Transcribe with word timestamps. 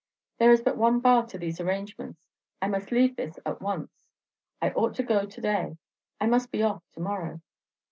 "There 0.39 0.51
is 0.51 0.63
but 0.63 0.77
one 0.77 0.99
bar 0.99 1.27
to 1.27 1.37
these 1.37 1.59
arrangements: 1.61 2.19
I 2.59 2.69
must 2.69 2.91
leave 2.91 3.15
this 3.17 3.37
at 3.45 3.61
once; 3.61 3.91
I 4.59 4.71
ought 4.71 4.95
to 4.95 5.03
go 5.03 5.27
to 5.27 5.41
day. 5.41 5.77
I 6.19 6.25
must 6.25 6.49
be 6.49 6.63
off 6.63 6.81
to 6.93 6.99
morrow." 6.99 7.39